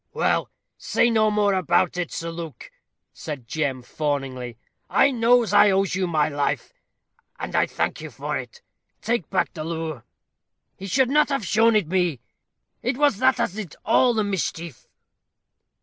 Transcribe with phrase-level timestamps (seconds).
[0.13, 0.49] "Well,
[0.79, 2.71] say no more about it, Sir Luke,"
[3.13, 4.57] said Jem, fawningly;
[4.89, 6.73] "I knows I owes you my life,
[7.37, 8.63] and I thank you for it.
[9.03, 10.01] Take back the lowre.
[10.75, 12.19] He should not have shown it me
[12.81, 14.87] it was that as did all the mischief."